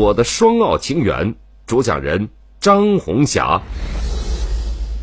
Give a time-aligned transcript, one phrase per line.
[0.00, 1.34] 我的双奥情缘》，
[1.66, 3.60] 主讲人张红霞。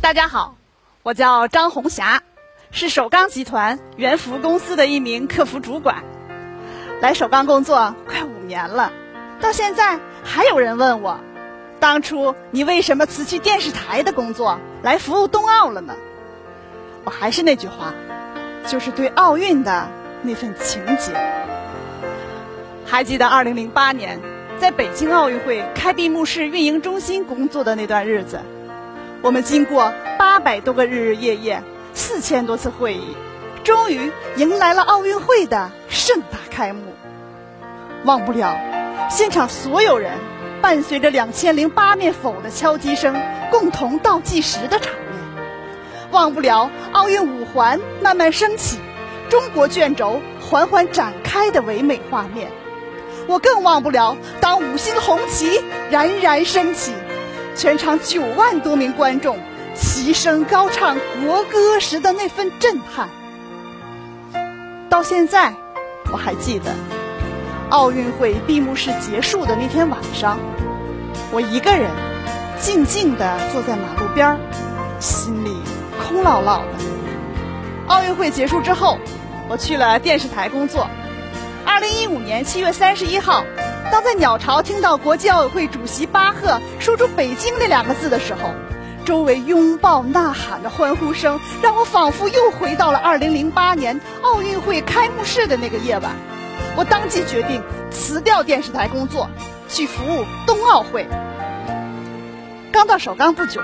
[0.00, 0.54] 大家好，
[1.02, 2.22] 我叫张红霞，
[2.70, 6.04] 是首钢集团原服公司的一名客服主管。
[7.00, 8.92] 来首钢工作快五年了，
[9.40, 11.18] 到现在还有人问我，
[11.80, 15.96] 当初你为什么辞去电视台的工作来服务冬奥了呢？
[17.02, 17.92] 我还是那句话，
[18.64, 19.88] 就是对奥运的
[20.22, 21.10] 那份情结。
[22.86, 24.20] 还记得2008年
[24.60, 28.40] 在北京奥运会开闭幕式运营中心工作的那段日子。
[29.20, 31.62] 我们经过八百多个日日夜夜、
[31.92, 33.16] 四千多次会议，
[33.62, 36.82] 终于迎来了奥运会的盛大开幕。
[38.04, 38.54] 忘不了
[39.10, 40.12] 现场所有人
[40.60, 46.10] 伴随着两千零八面否的敲击声，共同倒计时的场面。
[46.10, 48.78] 忘不了奥运五环慢慢升起，
[49.28, 52.50] 中国卷轴缓缓展开的唯美画面。
[53.26, 56.92] 我更忘不了当五星红旗冉冉升起。
[57.56, 59.38] 全场九万多名观众
[59.76, 63.08] 齐声高唱国歌时的那份震撼，
[64.88, 65.54] 到现在
[66.10, 66.72] 我还记得，
[67.70, 70.38] 奥运会闭幕式结束的那天晚上，
[71.30, 71.90] 我一个人
[72.58, 74.38] 静静地坐在马路边儿
[74.98, 75.56] 心里
[76.02, 76.84] 空落落的。
[77.86, 78.98] 奥运会结束之后，
[79.48, 80.88] 我去了电视台工作。
[81.66, 83.44] 二零一五年七月三十一号。
[83.92, 88.40] 当在鸟巢听到国际奥委会主席巴赫说出“北京”那两个字的时候，
[89.04, 96.12] 周围拥抱呐喊的欢呼声让我仿佛又回到了2008年奥运会开幕式的那个夜晚。
[96.76, 99.28] 我当即决定辞掉电视台工作，
[99.68, 101.06] 去服务冬奥会。
[102.72, 103.60] 刚到首钢不久，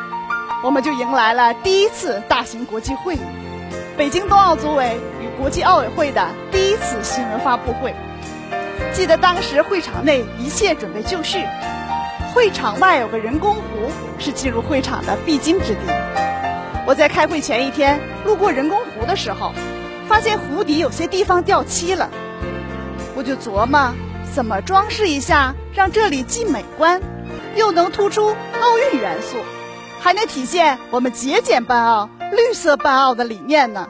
[0.63, 3.21] 我们就迎来了第一次大型国际会议——
[3.97, 5.01] 北京冬奥组委
[5.41, 7.95] 国际奥委会的第一次新闻发布会。
[8.93, 11.43] 记得当时会场内一切准备就绪，
[12.35, 13.63] 会场外有个人工湖，
[14.19, 15.81] 是进入会场的必经之地。
[16.87, 19.55] 我在开会前一天路过人工湖的时候，
[20.07, 22.11] 发现湖底有些地方掉漆了，
[23.17, 23.95] 我就琢磨
[24.35, 27.01] 怎么装饰一下，让这里既美观，
[27.57, 28.29] 又能突出
[28.61, 29.39] 奥运元素，
[30.01, 33.89] 还能体现我们节俭办奥、绿色办奥的理念呢。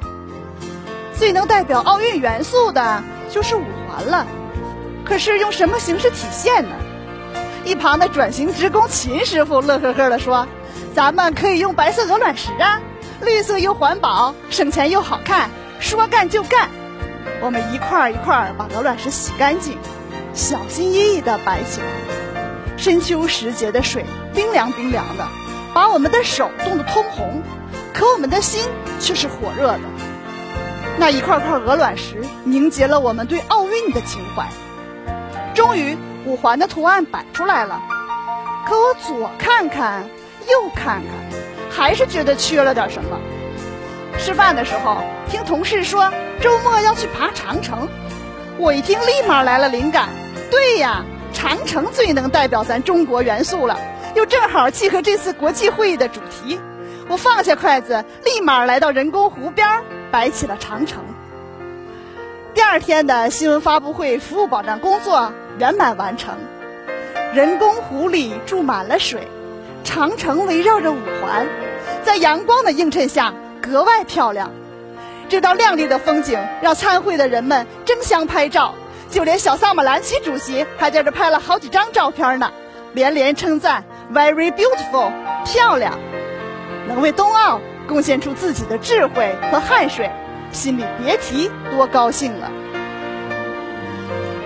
[1.21, 4.27] 最能代表奥运元素的就是五环了。
[5.05, 6.71] 可是用什么形式体现呢？
[7.63, 10.49] 一旁的转型职工秦师傅乐呵呵地说
[10.97, 12.81] ：“咱们可以用白色鹅卵石啊，
[13.21, 16.71] 绿色又环保，省钱又好看，说干就干。”
[17.43, 19.77] 我们一块儿一块儿把鹅卵石洗干净，
[20.33, 21.87] 小心翼翼地摆起来。
[22.79, 25.29] 深秋时节的水冰凉冰凉的，
[25.75, 27.43] 把我们的手冻得通红，
[27.93, 28.63] 可我们的心
[28.99, 29.81] 却是火热的。
[31.01, 34.47] 那一块块鹅卵石凝结了我们对奥运的情怀。
[35.55, 35.97] 终于，
[36.27, 37.81] 五环的图案摆出来了，
[38.67, 40.05] 可我左看看，
[40.47, 41.05] 右看看，
[41.71, 43.19] 还是觉得缺了点什么。
[44.19, 44.99] 吃饭的时候，
[45.31, 46.13] 听同事说
[46.43, 47.89] 周末要去爬长城，
[48.59, 50.11] 我一听立马来了灵感。
[50.51, 53.81] 对呀，长城最能代表咱中国元素了，
[54.15, 56.61] 又正好契合这次国际会议的主题。
[57.09, 59.67] 我放下筷子，立马来到人工湖边，
[60.11, 61.03] 摆起了长城。
[62.55, 66.35] 第二天的新闻发布会，服务保障工作圆满完成。
[67.33, 69.29] 人工湖里注满了水，
[69.85, 71.47] 长城围绕着五环，
[72.05, 73.33] 在阳光的映衬下
[73.63, 74.51] 格外漂亮。
[75.29, 78.75] 这道亮丽的风景让参会的人们争相拍照，
[79.11, 82.51] 就连小萨马兰奇主席还在这拍了好几张照片呢，
[82.95, 85.13] 连连称赞 “very beautiful”，
[85.45, 85.97] 漂亮。
[86.89, 87.61] 能为冬奥
[87.91, 90.09] 贡献出自己的智慧和汗水。
[90.53, 92.51] 心里别提多高兴了。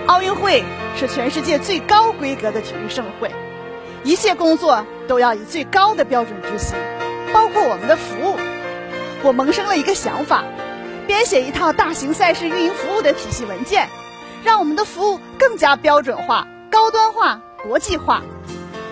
[0.07, 0.63] 奥运会
[0.95, 3.31] 是全世界最高规格的体育盛会，
[4.03, 6.75] 一切工作都要以最高的标准执行，
[7.33, 8.37] 包括我们的服务。
[9.23, 10.43] 我萌生了一个想法，
[11.07, 13.89] 编写一套大型赛事运营服务的体系文件，
[14.43, 18.21] 让我们的服务更加标准化、高端化、国际化。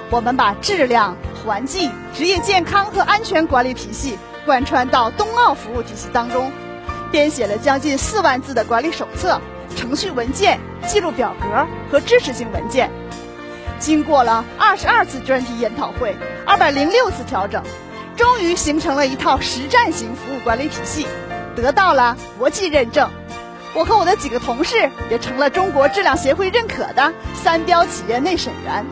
[0.10, 1.16] 我们把质量、
[1.46, 6.52] 环境、职业健康和安全管理体系贯穿到冬奥服务体系当中。
[7.12, 9.40] 编写了将近四万字的管理手册、
[9.76, 12.90] 程序文件、记录表格和支持性文件，
[13.78, 17.62] 经过了二十二次专题研讨会、二百零六次调整，
[18.16, 21.06] 终于形成了一套实战型服务管理体系，
[21.56, 23.08] 得到了国际认证。
[23.76, 28.84] 我和我的几个同事也成了中国质量协会认可的三标企业内审员。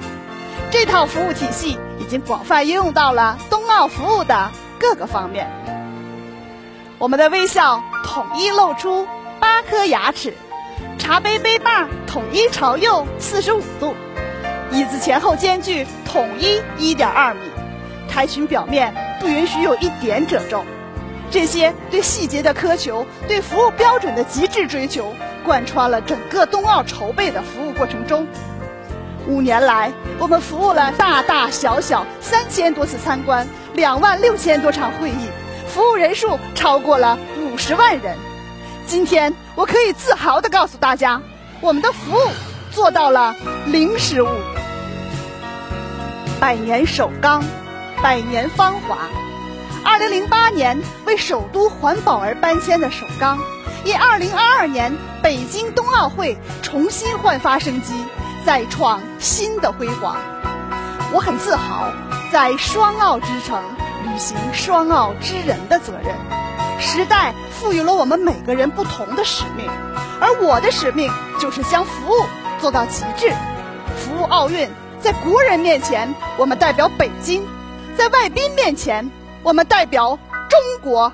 [0.69, 4.51] 这套服务体系已经广泛应用到了冬奥服务的
[4.81, 5.47] 各个方面。
[6.97, 9.07] 我们的微笑统一露出
[9.39, 10.33] 八颗牙齿，
[10.97, 13.95] 茶杯杯把统一朝右四十五度，
[14.71, 17.41] 椅子前后间距统一一点二米，
[18.09, 20.65] 台裙表面不允许有一点褶皱。
[21.29, 25.13] 这些对细节的苛求，对服务标准的极致追求，
[25.45, 28.27] 贯穿了整个冬奥筹备的服务过程中。
[29.27, 35.29] 五年来，我们服务了大大小小三千多次参观，两万六千多场会议，
[35.67, 38.17] 服务人数超过了五十万人。
[38.85, 41.21] 今天，我可以自豪地告诉大家，
[41.61, 42.29] 我们的服务
[42.71, 43.35] 做到了
[43.67, 44.27] 零失误。
[46.39, 47.43] 百年首钢，
[48.01, 48.97] 百年芳华。
[49.83, 53.39] 二零零八年为首都环保而搬迁的首钢，
[53.83, 57.93] 因二零二二年北京冬奥会重新焕发生机，
[58.45, 60.17] 再创新的辉煌。
[61.13, 61.91] 我很自豪，
[62.31, 63.61] 在双奥之城
[64.05, 66.15] 履行双奥之人的责任。
[66.79, 69.69] 时代赋予了我们每个人不同的使命，
[70.21, 72.25] 而我的使命就是将服务
[72.61, 73.33] 做到极致。
[73.97, 74.69] 服务奥运，
[75.01, 77.41] 在国人面前，我们代表北京；
[77.97, 79.11] 在外宾面前，
[79.43, 80.17] 我们代表
[80.47, 81.11] 中国。